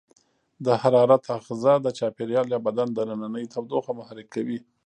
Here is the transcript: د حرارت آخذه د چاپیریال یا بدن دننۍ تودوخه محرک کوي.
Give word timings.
د 0.65 0.67
حرارت 0.81 1.23
آخذه 1.37 1.73
د 1.81 1.87
چاپیریال 1.97 2.47
یا 2.53 2.59
بدن 2.67 2.87
دننۍ 2.97 3.45
تودوخه 3.53 3.91
محرک 3.99 4.27
کوي. 4.35 4.59